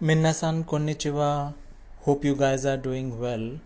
[0.00, 1.52] Minna-san konnichiwa.
[2.02, 3.58] Hope you guys are doing well.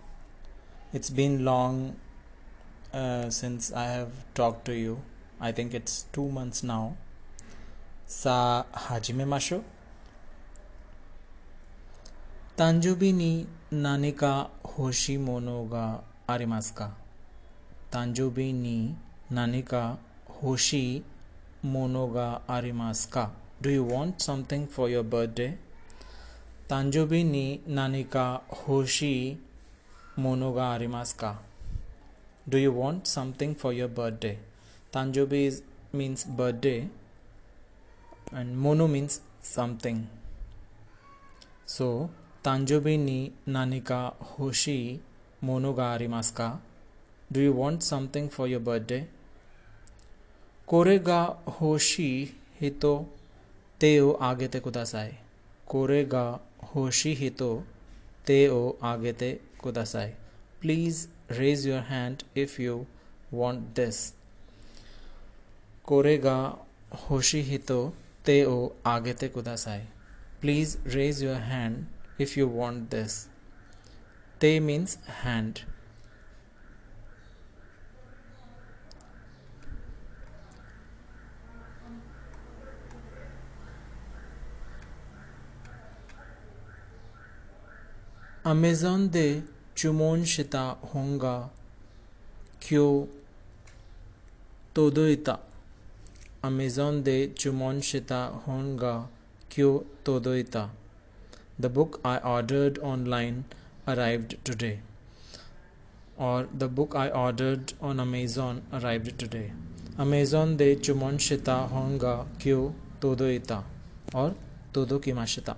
[0.92, 1.96] It's been long
[2.92, 5.00] uh, since I have talked to you.
[5.40, 6.96] I think it's two months now.
[8.06, 9.62] Sa hajime masho.
[12.56, 16.90] 誕生日に何か欲しいものがありますか
[17.90, 18.96] 誕生日に
[19.30, 19.98] 何か
[20.42, 21.04] 欲しい
[21.62, 23.30] ものがありますか
[23.62, 25.56] Do you want something for your birthday?
[26.69, 29.13] तांजोबी knee Nanika होशी
[30.17, 31.37] मोनोगा arimaska.
[32.47, 34.37] Do you want something for your birthday?
[34.93, 36.89] Tanjobi is, means birthday
[38.31, 40.07] and mono means something.
[41.65, 42.09] So,
[42.43, 44.99] Tanjobi ni nanika hoshi
[45.43, 46.59] monoga arimasu ka?
[47.31, 49.07] Do you want something for your birthday?
[50.67, 51.21] कोरे गा
[51.59, 52.09] होशी
[52.59, 52.93] हितो
[53.81, 55.11] तेओ आगे ते कुदासाई
[55.69, 56.23] कोरे गा
[56.75, 57.49] होशी ही तो
[58.27, 60.09] ते ओ आगे ते कुदासाई
[60.61, 62.85] please raise your hand if you
[63.33, 63.99] want this
[65.85, 66.37] कोरेगा,
[67.09, 67.79] होशी ही तो
[68.25, 69.81] ते ओ आगे ते कुदासाई
[70.41, 73.25] please raise your hand if you want this
[74.41, 75.59] ते means hand
[88.45, 89.41] アメゾンで
[89.73, 91.49] 注文した本が
[92.59, 93.07] 今日
[94.73, 95.39] 届いた。
[96.41, 99.07] アメゾンで注文した本が
[99.55, 100.67] 今日届いた。
[101.57, 103.45] The book I ordered online
[103.87, 104.79] arrived today.
[106.17, 109.51] Or the book I ordered on Amazon arrived today.
[109.97, 113.63] Amazon で注文した本が今日届いた。
[114.13, 114.35] Or
[114.73, 115.55] 届きました。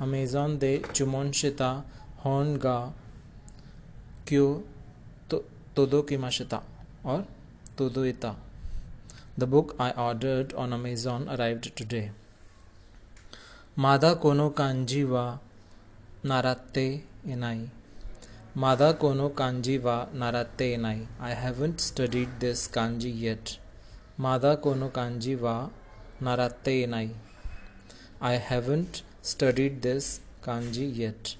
[0.00, 0.06] Kimashita.
[0.06, 1.82] Amazon de chumon shita
[2.24, 2.92] honga
[4.24, 4.62] kyo
[5.74, 6.62] todo kimashita.
[7.04, 7.24] Or
[7.76, 8.36] todo ita.
[9.38, 12.10] The book I ordered on Amazon arrived today.
[13.78, 15.38] मादा कोनो कांजी वा
[16.24, 17.68] नाराते इनाई
[18.56, 23.48] मादा कोनो कांजी वा नाराते इनाई I haven't studied this kanji yet
[24.20, 25.70] मादा कोनो कांजी वा
[26.22, 27.10] नाराते इनाई
[28.22, 31.36] I haven't studied this kanji yet.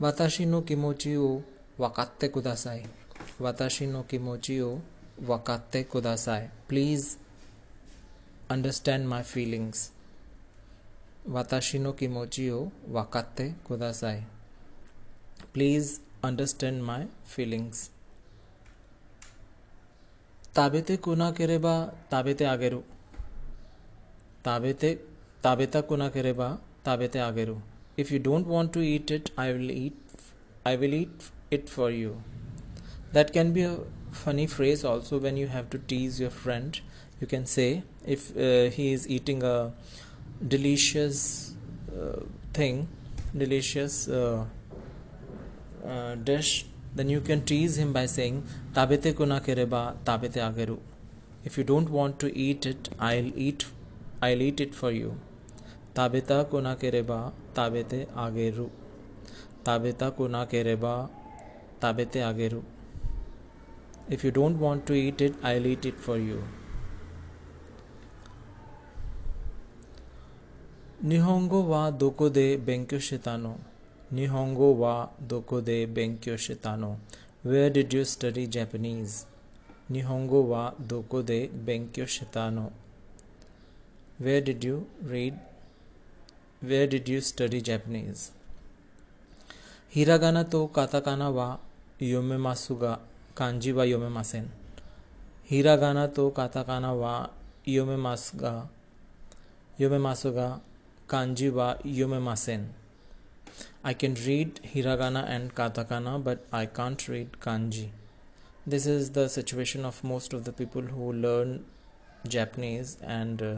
[0.00, 1.42] Watashi no kimochi o
[1.78, 2.86] wakatte kudasai.
[3.40, 4.80] Watashi no kimochi o
[5.26, 6.48] wakatte kudasai.
[6.66, 7.18] Please
[8.50, 9.92] understand my feelings.
[11.30, 14.22] Watashi no kimochi o wakatte kudasai.
[15.52, 17.02] Please understand my
[17.32, 17.76] feelings.
[20.58, 21.76] তাবেতে কোনা কেরে বা
[22.12, 22.80] তাবেতে আগেরু
[24.46, 24.88] তাবেতে
[25.44, 26.48] তাবেতা কোনা কেরে বা
[26.86, 27.56] তাবেতে আগেরু
[28.02, 29.98] if you don't want to eat it I will eat
[30.68, 31.16] I will eat
[31.56, 32.12] it for you
[33.14, 33.74] that can be a
[34.22, 36.72] funny phrase also when you have to tease your friend
[37.22, 39.72] you can say if uh, he is eating a
[40.54, 41.54] delicious
[41.96, 42.18] uh,
[42.52, 42.88] thing
[43.42, 44.44] delicious uh,
[45.86, 50.78] uh dish, then you can tease him by saying, Tabete kuna kereba, tabete ageru.
[51.44, 53.66] If you don't want to eat it, I'll eat
[54.22, 55.16] I'll eat it for you.
[55.94, 58.70] Tabeta kuna kereba, tabete ageru.
[59.64, 61.10] Tabeta kuna kereba,
[61.80, 62.62] tabete ageru.
[64.08, 66.44] If you don't want to eat it, I'll eat it for you.
[71.04, 73.71] Nihongo wa doko de benkyo shitano?
[74.12, 76.98] Nihongo wa doko de benkyo shitano?
[77.44, 79.24] Where did you study Japanese?
[79.90, 82.72] Nihongo wa doko de benkyo shitano?
[84.18, 85.38] Where did you read?
[86.60, 88.32] Where did you study Japanese?
[89.94, 91.58] Hiragana to katakana wa
[91.98, 92.98] yomemasu ga
[93.34, 94.48] kanji wa yomemasen.
[95.48, 97.30] Hiragana to katakana wa
[97.66, 98.66] yomemasu ga
[99.78, 100.60] yomemasu ga
[101.08, 102.81] kanji wa yomemasen.
[103.84, 107.90] I can read hiragana and katakana, but I can't read kanji.
[108.66, 111.64] This is the situation of most of the people who learn
[112.28, 113.54] Japanese and uh,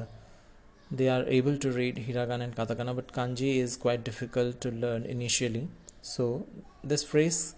[0.90, 5.04] they are able to read hiragana and katakana, but kanji is quite difficult to learn
[5.04, 5.68] initially.
[6.02, 6.46] So,
[6.82, 7.54] this phrase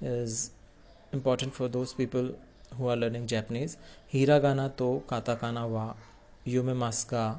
[0.00, 0.50] is
[1.12, 2.34] important for those people
[2.76, 3.76] who are learning Japanese.
[4.12, 5.94] Hiragana to katakana wa
[6.46, 7.36] yomemasu ga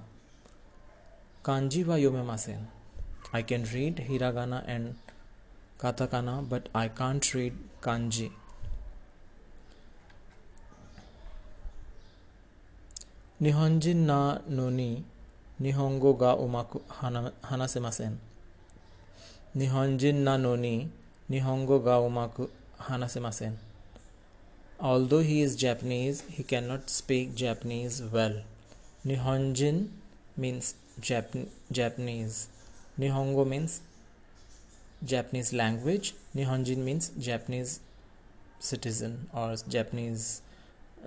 [1.43, 2.78] kanji wa yomemasen.
[3.31, 4.95] I can read hiragana and
[5.79, 8.31] katakana, but I can't read kanji.
[13.41, 15.03] Nihonjin na noni
[15.61, 16.81] Nihongo ga umaku
[17.41, 18.17] hanasemasen.
[19.55, 20.89] Nihonjin na noni
[21.29, 22.49] Nihongo ga umaku
[22.79, 23.53] hanasemasen.
[24.79, 28.41] Although he is Japanese, he cannot speak Japanese well.
[29.05, 29.87] Nihonjin
[30.35, 32.47] means Jap- Japanese.
[32.99, 33.81] Nihongo means
[35.05, 36.13] Japanese language.
[36.35, 37.79] Nihonjin means Japanese
[38.59, 40.41] citizen or Japanese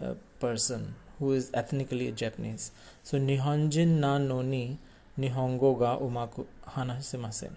[0.00, 2.72] uh, person who is ethnically Japanese.
[3.02, 4.78] So Nihonjin na noni
[5.18, 7.52] Nihongo ga umaku hanasemasen.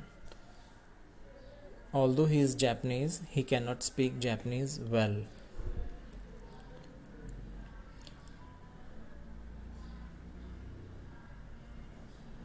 [1.94, 5.16] Although he is Japanese, he cannot speak Japanese well.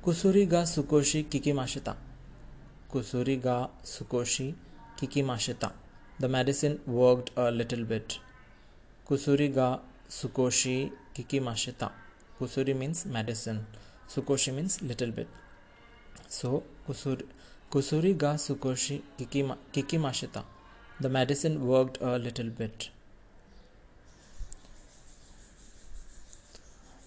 [0.05, 1.93] कुसुरी गा सुकोशी किकी माशिता
[2.93, 4.47] कुसुरी गा सुकोशी
[5.01, 5.69] किकी माशिता
[6.21, 8.13] the medicine worked a little bit
[9.07, 9.69] कुसुरी गा
[10.11, 10.77] सुकोशी
[11.17, 11.89] किकी माशिता
[12.39, 13.59] कुसुरी मीन्स मेडिसिन
[14.15, 15.29] सुकोशी मीन्स लिटिल बिट
[16.31, 16.57] सो
[16.87, 17.27] कुसुर
[17.73, 19.43] कुसुरी गा सुकोशी किकी
[19.75, 20.45] किकी माशिता
[21.03, 22.91] the medicine worked a little bit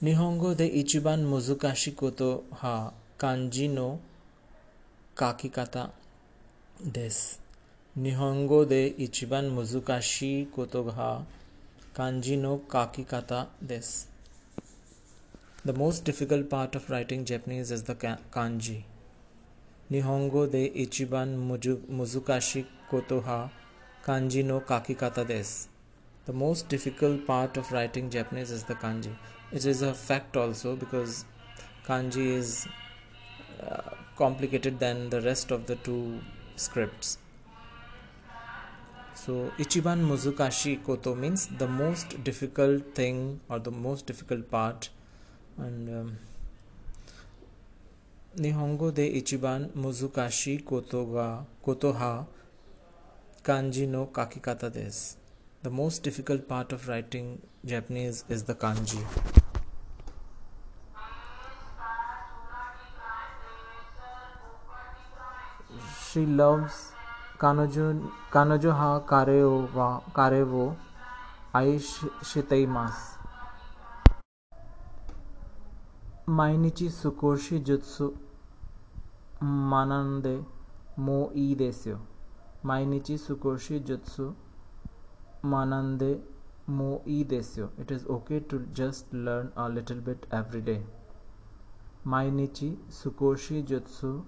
[0.03, 3.99] 日本語で一番難しいことは漢字の
[5.19, 5.91] 書き方
[6.81, 7.41] です。
[7.97, 11.25] 日本語で一番難しいことは
[11.93, 14.09] 漢字の書き方です。
[15.65, 18.83] The most difficult part of writing Japanese is the ka- kanji.
[19.91, 23.51] 日本語で一番むず難しいことは
[24.03, 25.69] 漢字の書き方です。
[26.27, 29.11] The most difficult part of writing Japanese is the kanji.
[29.54, 31.26] It is a fact also because
[31.86, 32.68] kanji is
[33.62, 36.20] uh, complicated than the rest of the two
[36.56, 37.18] scripts
[39.14, 44.90] so ichiban muzukashi koto means the most difficult thing or the most difficult part
[45.58, 46.18] and um,
[48.38, 52.26] Nihongo de Ichiban Muzukashi Koto ga koto ha
[53.44, 55.18] Kanji no Kakikata des.
[55.62, 59.43] The most difficult part of writing Japanese is the kanji.
[66.14, 66.92] She loves
[67.40, 70.76] Kanojo, Kanojo ha karewa, karewo
[71.54, 73.18] aishitaimasu.
[76.28, 78.14] Mainichi sukoshi jutsu
[79.42, 80.44] manande
[80.98, 81.98] mo ii desu.
[82.64, 84.36] Mainichi sukoshi jutsu
[85.44, 86.20] manande
[86.68, 87.70] mo ii desu.
[87.82, 90.82] It is okay to just learn a little bit every day.
[92.06, 94.24] Mainichi sukoshi jutsu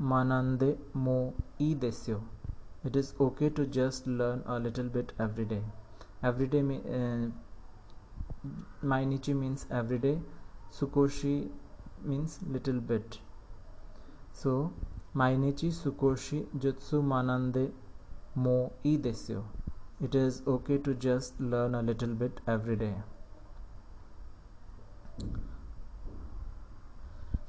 [0.00, 2.20] manande mo i desyo.
[2.84, 5.62] It is okay to just learn a little bit every day.
[6.22, 7.28] Every day uh,
[8.82, 10.18] mainichi means every day.
[10.70, 11.50] Sukoshi
[12.04, 13.18] means little bit.
[14.32, 14.72] So
[15.14, 17.70] mainichi sukoshi jutsu manande
[18.36, 19.44] mo i desyo.
[20.00, 22.94] It is okay to just learn a little bit every day.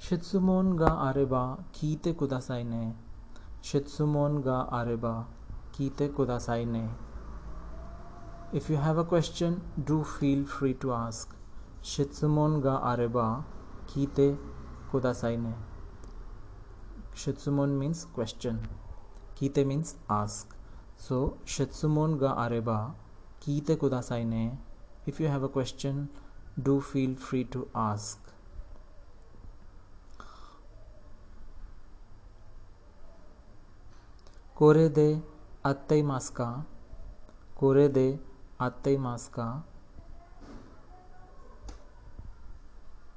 [0.09, 1.39] शित्सुमोन गा आरेबा
[1.73, 2.93] कीते कुदासाई ने
[3.63, 5.11] शित्सुमोन गा आरेबा
[5.75, 6.81] कीते कुदासाई ने
[8.57, 11.35] if you have a question do feel free to ask
[11.85, 13.25] शित्सुमोन गा आरेबा
[13.93, 14.27] कीते
[14.91, 15.53] कुदासाई ने
[17.15, 18.57] शित्सुमोन मीन्स क्वेश्चन
[19.39, 20.55] कीते मीन्स आस्क
[21.07, 21.21] सो
[21.57, 22.79] शित्सुमोन गा आरेबा
[23.43, 24.45] कीते कुदासाई ने
[25.07, 26.07] if you have a question
[26.59, 28.28] do feel free to ask
[34.59, 35.23] कोरे दे
[35.65, 36.65] अत मास्का,
[37.59, 38.19] कोरे दे
[38.61, 39.63] अत मास्का।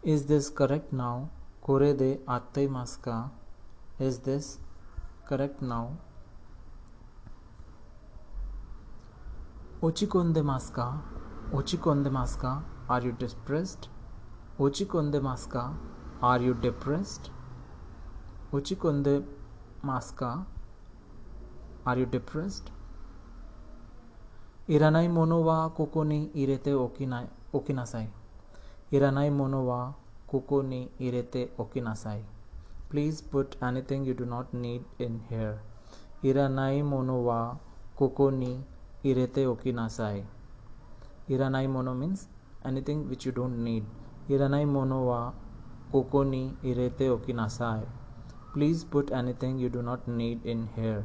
[0.04, 1.26] इज़ दिस करेक्ट नाउ,
[1.62, 3.30] कोरे दे अत मास्का।
[4.00, 4.56] Is this
[5.28, 5.94] correct now.
[9.84, 11.02] ओचिकोंदे मास्का
[11.54, 13.86] ओचिकोंदे मास्का, आर यू डिस्प्रेस्ड?
[14.60, 15.78] ओचिकोंदे मास्का,
[16.24, 17.32] आर यू डिप्रेस्ड?
[18.54, 19.36] ओचिकोंदे
[19.84, 20.51] मास्का
[21.84, 22.70] Are you depressed?
[24.68, 26.72] Iranai mono wa koko ni irete
[27.52, 28.06] okinasai.
[28.92, 29.92] Iranai mono wa
[30.30, 32.22] koko ni irete okinasai.
[32.88, 35.58] Please put anything you do not need in here.
[36.22, 37.56] Iranai mono wa
[37.96, 38.62] koko ni
[39.04, 40.22] irete okinasai.
[41.28, 42.28] Iranai mono means
[42.64, 43.84] anything which you don't need.
[44.28, 45.32] Iranai mono wa
[45.90, 47.82] koko ni irete okinasai.
[48.52, 51.04] Please put anything you do not need in here.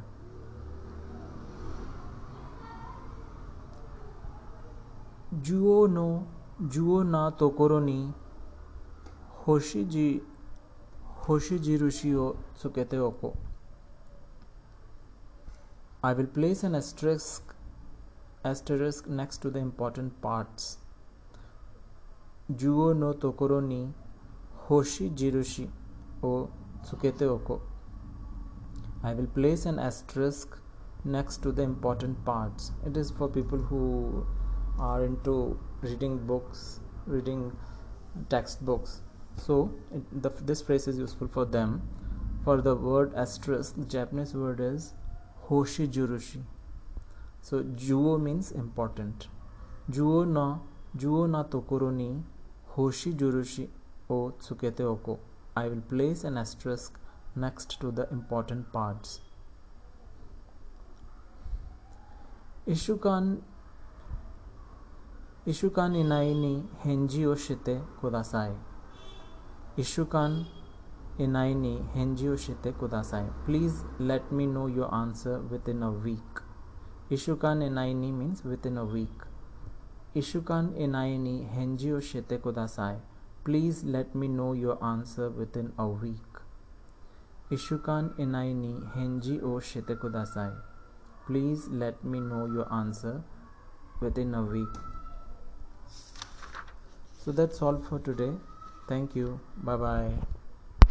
[5.34, 6.26] જુઓ નો
[6.68, 8.14] જુઓ ના hoshiji,
[9.46, 10.22] hoshiji
[11.28, 13.34] હોશીજી ઋષિઓ સુકેતે ઓકો
[16.04, 17.42] I will place an asterisk
[18.44, 20.78] asterisk next to the important parts.
[22.50, 23.94] Juo no tokoro ni
[24.70, 25.70] hoshi jirushi
[26.24, 26.50] o
[26.84, 27.62] tsukete oko.
[29.04, 30.58] I will place an asterisk
[31.04, 32.72] next to the important parts.
[32.86, 34.26] It is for people who
[34.80, 37.52] are into reading books, reading
[38.30, 39.02] textbooks.
[39.36, 41.82] So it, the, this phrase is useful for them.
[42.44, 44.94] For the word asterisk the japanese word is
[45.50, 46.44] hoshi jurushi
[47.42, 49.28] so juo means important.
[49.90, 50.60] Juo na
[50.96, 52.24] juo na tokoro ni
[52.76, 53.70] hoshi jurushi
[54.10, 55.20] o tsukete oko.
[55.56, 57.00] I will place an asterisk
[57.36, 59.22] next to the important parts.
[62.68, 63.42] Ishukan
[65.48, 68.56] ईशुकान इनाइनी हेंजिओ शिते कुदासाय
[69.80, 70.34] ईशुकान
[71.20, 76.40] इनाइनी ओ शिते कुदासाय please let me know your answer within a week
[77.14, 79.24] ईशुकान इनाइनी means within a week
[80.18, 83.00] ईशुकान इनाइनी हेंजिओ शिते कुदासाय
[83.46, 86.42] please let me know your answer within a week
[87.54, 90.52] ईशुकान इनाइनी हेंजी ओ शिते कुदासाय
[91.28, 93.24] please let me know your answer
[94.04, 94.97] within a week
[97.28, 98.32] So that's all for today.
[98.88, 99.38] Thank you.
[99.62, 100.37] Bye bye.